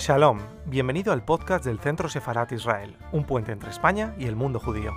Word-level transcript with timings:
Shalom, 0.00 0.38
bienvenido 0.64 1.12
al 1.12 1.22
podcast 1.26 1.62
del 1.62 1.78
Centro 1.78 2.08
Sefarat 2.08 2.52
Israel, 2.52 2.96
un 3.12 3.26
puente 3.26 3.52
entre 3.52 3.68
España 3.68 4.14
y 4.18 4.24
el 4.24 4.34
mundo 4.34 4.58
judío. 4.58 4.92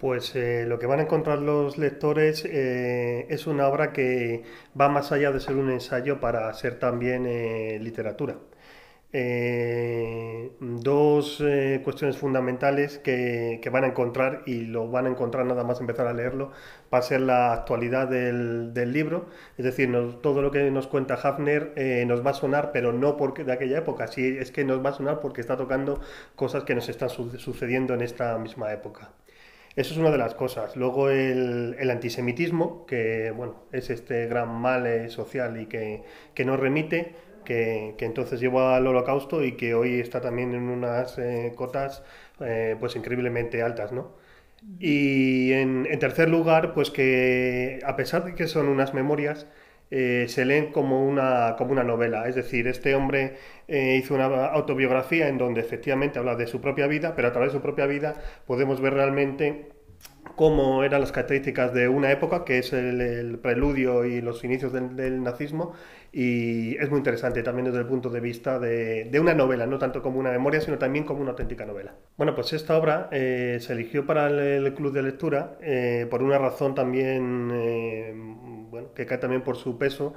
Pues 0.00 0.34
eh, 0.34 0.64
lo 0.66 0.80
que 0.80 0.86
van 0.86 0.98
a 0.98 1.02
encontrar 1.02 1.38
los 1.38 1.78
lectores 1.78 2.44
eh, 2.44 3.28
es 3.30 3.46
una 3.46 3.68
obra 3.68 3.92
que 3.92 4.42
va 4.78 4.88
más 4.88 5.12
allá 5.12 5.30
de 5.30 5.38
ser 5.38 5.54
un 5.54 5.70
ensayo 5.70 6.18
para 6.18 6.52
ser 6.54 6.80
también 6.80 7.24
eh, 7.26 7.78
literatura. 7.80 8.36
Dos 9.12 11.42
cuestiones 11.84 12.16
fundamentales 12.16 12.98
que, 12.98 13.60
van 13.72 13.84
a 13.84 13.88
encontrar 13.88 14.42
y 14.46 14.62
lo 14.62 14.88
van 14.88 15.06
a 15.06 15.10
encontrar 15.10 15.46
nada 15.46 15.64
más 15.64 15.80
empezar 15.80 16.06
a 16.06 16.12
leerlo 16.12 16.52
va 16.92 16.98
a 16.98 17.02
ser 17.02 17.20
la 17.20 17.52
actualidad 17.52 18.08
del, 18.08 18.92
libro, 18.92 19.26
es 19.58 19.64
decir, 19.64 19.90
todo 20.22 20.42
lo 20.42 20.50
que 20.50 20.70
nos 20.70 20.86
cuenta 20.86 21.14
Hafner 21.14 21.72
nos 22.06 22.24
va 22.24 22.30
a 22.30 22.34
sonar, 22.34 22.70
pero 22.72 22.92
no 22.92 23.16
porque 23.16 23.44
de 23.44 23.52
aquella 23.52 23.78
época, 23.78 24.06
sí 24.06 24.36
es 24.38 24.52
que 24.52 24.64
nos 24.64 24.84
va 24.84 24.90
a 24.90 24.94
sonar 24.94 25.20
porque 25.20 25.40
está 25.40 25.56
tocando 25.56 26.00
cosas 26.36 26.64
que 26.64 26.74
nos 26.74 26.88
están 26.88 27.10
sucediendo 27.10 27.94
en 27.94 28.02
esta 28.02 28.38
misma 28.38 28.72
época. 28.72 29.10
Eso 29.76 29.94
es 29.94 30.00
una 30.00 30.10
de 30.10 30.18
las 30.18 30.34
cosas. 30.34 30.76
Luego 30.76 31.10
el, 31.10 31.90
antisemitismo, 31.90 32.86
que 32.86 33.30
bueno, 33.30 33.54
es 33.72 33.90
este 33.90 34.26
gran 34.26 34.48
mal 34.48 34.86
eh, 34.86 35.10
social 35.10 35.60
y 35.60 35.66
que, 35.66 36.02
que 36.34 36.44
nos 36.44 36.58
remite, 36.58 37.14
que, 37.44 37.94
entonces 37.98 38.40
llevó 38.40 38.68
al 38.68 38.86
holocausto 38.86 39.44
y 39.44 39.52
que 39.52 39.74
hoy 39.74 40.00
está 40.00 40.20
también 40.20 40.54
en 40.54 40.68
unas 40.68 41.18
eh, 41.18 41.52
cotas 41.56 42.02
eh, 42.40 42.76
pues 42.78 42.96
increíblemente 42.96 43.62
altas, 43.62 43.92
¿no? 43.92 44.18
Y 44.78 45.52
en, 45.52 45.86
tercer 45.98 46.28
lugar, 46.28 46.74
pues 46.74 46.90
que 46.90 47.80
a 47.84 47.96
pesar 47.96 48.24
de 48.24 48.34
que 48.34 48.46
son 48.46 48.68
unas 48.68 48.92
memorias, 48.92 49.46
se 49.90 50.44
leen 50.44 50.70
como 50.70 51.04
una, 51.08 51.56
como 51.56 51.72
una 51.72 51.82
novela. 51.82 52.28
Es 52.28 52.34
decir, 52.34 52.68
este 52.68 52.94
hombre 52.94 53.36
hizo 53.68 54.14
una 54.14 54.26
autobiografía 54.46 55.28
en 55.28 55.38
donde 55.38 55.62
efectivamente 55.62 56.18
habla 56.18 56.36
de 56.36 56.46
su 56.46 56.60
propia 56.60 56.86
vida, 56.86 57.16
pero 57.16 57.28
a 57.28 57.32
través 57.32 57.52
de 57.52 57.58
su 57.58 57.62
propia 57.62 57.86
vida 57.86 58.14
podemos 58.46 58.80
ver 58.82 58.94
realmente 58.94 59.70
cómo 60.36 60.84
eran 60.84 61.00
las 61.00 61.12
características 61.12 61.74
de 61.74 61.88
una 61.88 62.10
época, 62.10 62.44
que 62.44 62.58
es 62.58 62.72
el, 62.72 63.38
preludio 63.42 64.04
y 64.04 64.20
los 64.20 64.42
inicios 64.44 64.72
del, 64.72 65.22
nazismo, 65.22 65.72
y 66.12 66.76
es 66.78 66.90
muy 66.90 66.98
interesante 66.98 67.42
también 67.42 67.66
desde 67.66 67.80
el 67.80 67.86
punto 67.86 68.10
de 68.10 68.20
vista 68.20 68.58
de, 68.58 69.10
una 69.20 69.34
novela, 69.34 69.66
no 69.66 69.78
tanto 69.78 70.02
como 70.02 70.18
una 70.18 70.30
memoria, 70.30 70.60
sino 70.60 70.78
también 70.78 71.04
como 71.04 71.20
una 71.20 71.30
auténtica 71.30 71.66
novela. 71.66 71.94
Bueno, 72.16 72.34
pues 72.34 72.52
esta 72.52 72.76
obra 72.76 73.08
eh, 73.12 73.58
se 73.60 73.72
eligió 73.72 74.06
para 74.06 74.28
el, 74.28 74.74
club 74.74 74.92
de 74.92 75.02
lectura 75.02 75.58
eh, 75.60 76.06
por 76.10 76.22
una 76.22 76.38
razón 76.38 76.74
también, 76.74 77.50
eh, 77.52 78.12
bueno, 78.70 78.92
que 78.94 79.06
cae 79.06 79.18
también 79.18 79.42
por 79.42 79.56
su 79.56 79.78
peso, 79.78 80.14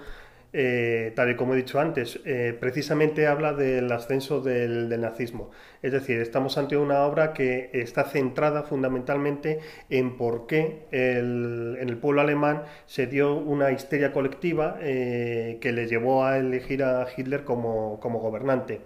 eh, 0.55 1.11
tal 1.15 1.31
y 1.31 1.35
como 1.35 1.53
he 1.53 1.57
dicho 1.57 1.79
antes, 1.79 2.19
eh, 2.25 2.55
precisamente 2.59 3.25
habla 3.25 3.53
del 3.53 3.91
ascenso 3.91 4.39
del, 4.39 4.89
nazismo. 5.01 5.49
Es 5.81 5.91
decir, 5.91 6.19
estamos 6.19 6.57
ante 6.59 6.77
una 6.77 7.01
obra 7.05 7.33
que 7.33 7.71
está 7.73 8.03
centrada 8.03 8.61
fundamentalmente 8.63 9.59
en 9.89 10.15
por 10.15 10.45
qué 10.45 10.85
en 10.91 11.89
el 11.89 11.97
pueblo 11.97 12.21
alemán 12.21 12.63
se 12.85 13.07
dio 13.07 13.35
una 13.35 13.71
histeria 13.71 14.13
colectiva 14.13 14.77
eh, 14.81 15.57
que 15.59 15.71
le 15.71 15.87
llevó 15.87 16.23
a 16.25 16.37
elegir 16.37 16.83
a 16.83 17.07
Hitler 17.17 17.43
como 17.43 17.97
gobernante. 17.99 18.81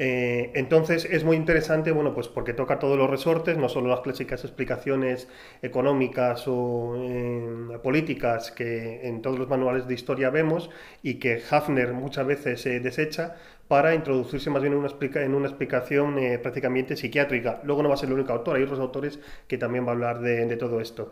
Eh, 0.00 0.52
entonces 0.54 1.04
es 1.06 1.24
muy 1.24 1.36
interesante, 1.36 1.90
bueno, 1.90 2.14
pues 2.14 2.28
porque 2.28 2.52
toca 2.52 2.78
todos 2.78 2.96
los 2.96 3.10
resortes, 3.10 3.58
no 3.58 3.68
solo 3.68 3.88
las 3.88 3.98
clásicas 3.98 4.44
explicaciones 4.44 5.26
económicas 5.60 6.44
o 6.46 6.94
eh, 6.96 7.78
políticas 7.82 8.52
que 8.52 9.08
en 9.08 9.22
todos 9.22 9.40
los 9.40 9.48
manuales 9.48 9.88
de 9.88 9.94
historia 9.94 10.30
vemos 10.30 10.70
y 11.02 11.14
que 11.14 11.42
Hafner 11.50 11.94
muchas 11.94 12.28
veces 12.28 12.60
se 12.60 12.78
desecha 12.78 13.34
para 13.66 13.92
introducirse 13.92 14.50
más 14.50 14.62
bien 14.62 14.74
en 14.74 14.78
una, 14.78 14.90
en 15.14 15.34
una 15.34 15.48
explicación 15.48 16.16
eh, 16.20 16.38
prácticamente 16.38 16.96
psiquiátrica. 16.96 17.60
Luego 17.64 17.82
no 17.82 17.88
va 17.88 17.96
a 17.96 17.98
ser 17.98 18.08
el 18.08 18.14
único 18.14 18.32
autor, 18.32 18.56
hay 18.56 18.62
otros 18.62 18.78
autores 18.78 19.18
que 19.48 19.58
también 19.58 19.84
van 19.84 20.00
a 20.00 20.10
hablar 20.10 20.20
de 20.20 20.56
todo 20.56 20.80
esto 20.80 21.10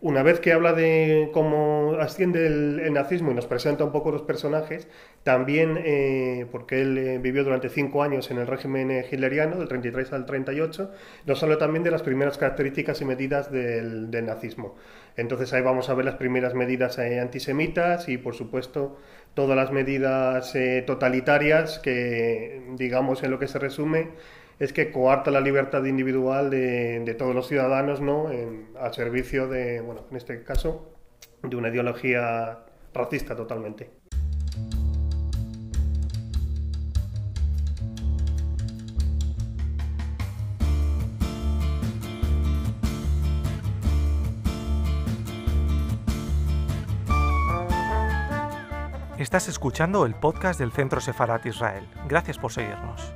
una 0.00 0.22
vez 0.22 0.40
que 0.40 0.52
habla 0.52 0.72
de 0.74 1.30
cómo 1.32 1.96
asciende 1.98 2.46
el, 2.46 2.92
nazismo 2.92 3.30
y 3.30 3.34
nos 3.34 3.46
presenta 3.46 3.84
un 3.84 3.92
poco 3.92 4.10
los 4.10 4.22
personajes, 4.22 4.88
también, 5.22 5.80
eh, 5.84 6.46
porque 6.52 6.82
él 6.82 6.98
eh, 6.98 7.18
vivió 7.18 7.44
durante 7.44 7.68
cinco 7.70 8.02
años 8.02 8.30
en 8.30 8.38
el 8.38 8.46
régimen 8.46 8.90
eh, 8.90 9.06
hitleriano, 9.10 9.56
del 9.56 9.68
33 9.68 10.12
al 10.12 10.26
38, 10.26 10.90
nos 11.24 11.42
habla 11.42 11.58
también 11.58 11.82
de 11.82 11.90
las 11.90 12.02
primeras 12.02 12.36
características 12.36 13.00
y 13.00 13.04
medidas 13.06 13.50
del, 13.50 14.10
nazismo. 14.26 14.76
Entonces 15.16 15.52
ahí 15.52 15.62
vamos 15.62 15.88
a 15.88 15.94
ver 15.94 16.04
las 16.04 16.16
primeras 16.16 16.54
medidas 16.54 16.98
antisemitas 16.98 18.08
y, 18.08 18.18
por 18.18 18.34
supuesto, 18.34 18.98
todas 19.34 19.56
las 19.56 19.72
medidas 19.72 20.54
totalitarias 20.86 21.78
que, 21.78 22.62
digamos, 22.76 23.22
en 23.22 23.30
lo 23.30 23.38
que 23.38 23.48
se 23.48 23.58
resume, 23.58 24.10
es 24.58 24.72
que 24.72 24.90
coarta 24.90 25.30
la 25.30 25.40
libertad 25.40 25.84
individual 25.84 26.50
de, 26.50 27.14
todos 27.18 27.34
los 27.34 27.46
ciudadanos, 27.48 28.00
¿no? 28.00 28.30
al 28.80 28.94
servicio 28.94 29.48
de, 29.48 29.80
bueno, 29.80 30.02
en 30.10 30.16
este 30.16 30.42
caso, 30.42 30.92
de 31.42 31.56
una 31.56 31.68
ideología 31.68 32.60
racista 32.94 33.36
totalmente. 33.36 33.90
Estás 49.18 49.48
escuchando 49.48 50.06
el 50.06 50.14
podcast 50.14 50.60
del 50.60 50.72
Centro 50.72 51.00
Sefarat 51.00 51.44
Israel. 51.46 51.88
Gracias 52.06 52.38
por 52.38 52.52
seguirnos. 52.52 53.12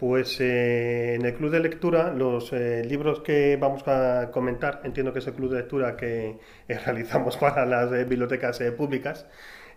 Pues 0.00 0.40
eh, 0.40 1.16
en 1.16 1.26
el 1.26 1.34
club 1.34 1.50
de 1.50 1.60
lectura, 1.60 2.10
los 2.10 2.54
eh, 2.54 2.82
libros 2.86 3.20
que 3.20 3.58
vamos 3.60 3.86
a 3.86 4.30
comentar, 4.32 4.80
entiendo 4.84 5.12
que 5.12 5.18
es 5.18 5.26
el 5.26 5.34
club 5.34 5.50
de 5.50 5.58
lectura 5.58 5.94
que 5.94 6.38
eh, 6.68 6.78
realizamos 6.86 7.36
para 7.36 7.66
las 7.66 7.90
bibliotecas 8.08 8.60
públicas 8.78 9.26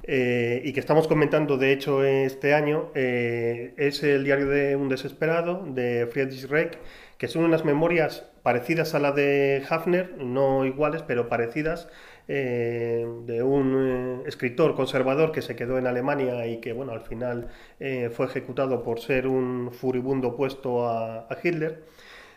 y 0.06 0.73
que 0.73 0.79
estamos 0.79 1.07
comentando 1.09 1.57
de 1.57 1.73
hecho 1.73 2.06
este 2.06 2.53
año, 2.53 2.91
es 2.94 4.03
el 4.03 4.23
diario 4.23 4.47
de 4.47 4.75
un 4.78 4.89
desesperado 4.89 5.66
de 5.66 6.07
Friedrich 6.07 6.50
Reich, 6.50 6.78
que 7.17 7.28
son 7.28 7.44
unas 7.44 7.66
memorias 7.66 8.25
parecidas 8.44 8.94
a 8.94 9.00
la 9.00 9.14
de 9.14 9.64
Hafner, 9.68 10.18
no 10.18 10.66
iguales, 10.66 11.02
pero 11.02 11.30
parecidas 11.30 11.88
eh, 12.28 13.06
de 13.26 13.44
un 13.44 14.22
eh, 14.26 14.28
escritor 14.28 14.76
conservador 14.76 15.31
que 15.31 15.42
se 15.42 15.56
quedó 15.58 15.78
en 15.78 15.88
Alemania 15.88 16.46
y 16.48 16.62
que 16.62 16.72
bueno 16.72 16.94
al 16.94 17.02
final 17.02 17.50
eh, 17.81 18.09
fue 18.14 18.28
ejecutado 18.28 18.81
por 18.81 19.02
ser 19.02 19.28
un 19.28 19.72
furibundo 19.74 20.30
opuesto 20.30 20.88
a, 20.88 21.28
Hitler. 21.44 21.84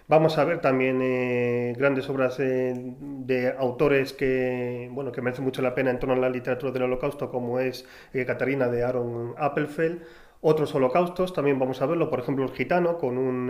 Vamos 0.08 0.38
a 0.38 0.44
ver 0.44 0.60
también 0.60 1.74
grandes 1.74 2.08
obras 2.08 2.38
de 2.38 3.54
autores 3.58 4.12
que, 4.12 4.88
bueno, 4.92 5.10
que 5.10 5.20
merecen 5.20 5.44
mucho 5.44 5.62
la 5.62 5.74
pena 5.74 5.90
en 5.90 5.98
torno 5.98 6.14
a 6.14 6.18
la 6.18 6.30
literatura 6.30 6.70
del 6.70 6.84
holocausto, 6.84 7.28
como 7.28 7.58
es 7.58 7.84
Catarina 8.24 8.68
de 8.68 8.84
Aaron 8.84 9.34
Appelfeld. 9.36 10.02
Otros 10.40 10.72
holocaustos 10.76 11.32
también 11.34 11.58
vamos 11.58 11.82
a 11.82 11.86
verlo, 11.86 12.08
por 12.08 12.20
ejemplo, 12.20 12.44
El 12.44 12.52
Gitano, 12.52 12.98
con 12.98 13.18
un 13.18 13.48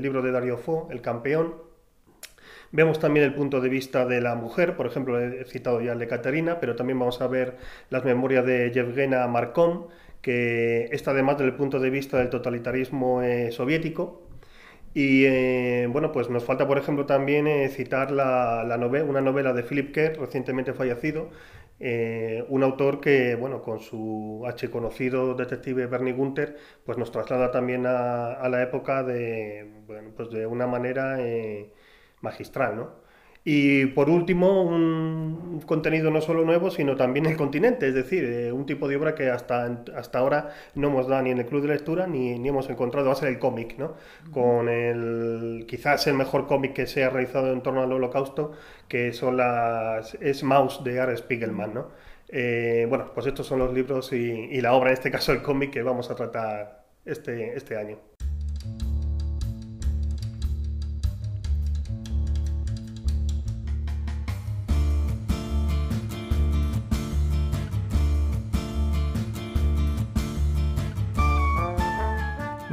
libro 0.00 0.22
de 0.22 0.32
Dario 0.32 0.56
Fo, 0.56 0.88
El 0.90 1.02
Campeón, 1.02 1.69
Vemos 2.72 3.00
también 3.00 3.26
el 3.26 3.34
punto 3.34 3.60
de 3.60 3.68
vista 3.68 4.06
de 4.06 4.20
la 4.20 4.36
mujer, 4.36 4.76
por 4.76 4.86
ejemplo, 4.86 5.18
he 5.18 5.44
citado 5.46 5.80
ya 5.80 5.92
el 5.92 5.98
de 5.98 6.06
Caterina, 6.06 6.60
pero 6.60 6.76
también 6.76 7.00
vamos 7.00 7.20
a 7.20 7.26
ver 7.26 7.56
las 7.90 8.04
memorias 8.04 8.46
de 8.46 8.70
Yevgena 8.70 9.26
Markon, 9.26 9.88
que 10.22 10.88
está 10.92 11.10
además 11.10 11.38
desde 11.38 11.50
el 11.50 11.56
punto 11.56 11.80
de 11.80 11.90
vista 11.90 12.18
del 12.18 12.30
totalitarismo 12.30 13.22
eh, 13.22 13.50
soviético. 13.52 14.22
Y 14.94 15.24
eh, 15.26 15.88
bueno, 15.90 16.12
pues 16.12 16.30
nos 16.30 16.44
falta, 16.44 16.66
por 16.68 16.78
ejemplo, 16.78 17.06
también 17.06 17.46
eh, 17.48 17.68
citar 17.70 18.10
la, 18.12 18.64
una 19.06 19.20
novela 19.20 19.52
de 19.52 19.62
Philip 19.64 19.92
Kerr, 19.92 20.18
recientemente 20.20 20.72
fallecido, 20.74 21.30
un 22.48 22.62
autor 22.62 23.00
que, 23.00 23.34
bueno, 23.36 23.62
con 23.62 23.80
su 23.80 24.44
H 24.46 24.70
conocido 24.70 25.34
detective 25.34 25.86
Bernie 25.86 26.12
Gunther, 26.12 26.56
pues 26.84 26.98
nos 26.98 27.10
traslada 27.10 27.50
también 27.50 27.86
a, 27.86 28.48
la 28.48 28.62
época 28.62 29.02
de, 29.02 29.66
pues 30.16 30.30
de 30.30 30.46
una 30.46 30.66
manera 30.66 31.18
magistral, 32.20 32.76
¿no? 32.76 33.10
Y 33.42 33.86
por 33.86 34.10
último, 34.10 34.62
un 34.62 35.62
contenido 35.66 36.10
no 36.10 36.20
solo 36.20 36.44
nuevo, 36.44 36.70
sino 36.70 36.94
también 36.96 37.24
el 37.24 37.36
continente, 37.38 37.88
es 37.88 37.94
decir, 37.94 38.24
eh, 38.24 38.52
un 38.52 38.66
tipo 38.66 38.86
de 38.86 38.96
obra 38.96 39.14
que 39.14 39.30
hasta, 39.30 39.82
hasta 39.96 40.18
ahora 40.18 40.50
no 40.74 40.88
hemos 40.88 41.08
dado 41.08 41.22
ni 41.22 41.30
en 41.30 41.38
el 41.38 41.46
club 41.46 41.62
de 41.62 41.68
lectura 41.68 42.06
ni, 42.06 42.38
ni 42.38 42.48
hemos 42.50 42.68
encontrado, 42.68 43.06
va 43.06 43.12
a 43.12 43.16
ser 43.16 43.28
el 43.30 43.38
cómic, 43.38 43.78
¿no? 43.78 43.94
Con 44.30 44.68
el, 44.68 45.64
quizás 45.66 46.06
el 46.06 46.14
mejor 46.14 46.46
cómic 46.46 46.74
que 46.74 46.86
se 46.86 47.02
ha 47.02 47.08
realizado 47.08 47.50
en 47.52 47.62
torno 47.62 47.82
al 47.82 47.92
holocausto, 47.92 48.52
que 48.88 49.14
son 49.14 49.38
las, 49.38 50.14
es 50.16 50.42
Maus 50.42 50.84
de 50.84 50.96
R. 50.96 51.16
Spiegelman, 51.16 51.72
¿no? 51.72 51.88
Eh, 52.28 52.86
bueno, 52.90 53.10
pues 53.14 53.26
estos 53.26 53.46
son 53.46 53.58
los 53.60 53.72
libros 53.72 54.12
y, 54.12 54.16
y, 54.16 54.60
la 54.60 54.74
obra, 54.74 54.90
en 54.90 54.94
este 54.94 55.10
caso 55.10 55.32
el 55.32 55.42
cómic, 55.42 55.70
que 55.70 55.82
vamos 55.82 56.10
a 56.10 56.14
tratar 56.14 56.84
este, 57.06 57.56
este 57.56 57.76
año. 57.76 57.98